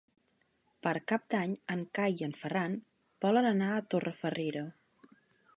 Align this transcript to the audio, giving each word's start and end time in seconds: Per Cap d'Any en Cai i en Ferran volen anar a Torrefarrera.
Per 0.85 0.93
Cap 1.11 1.27
d'Any 1.33 1.53
en 1.75 1.83
Cai 1.99 2.17
i 2.21 2.27
en 2.29 2.35
Ferran 2.41 2.79
volen 3.27 3.53
anar 3.53 3.71
a 3.77 3.87
Torrefarrera. 3.95 4.69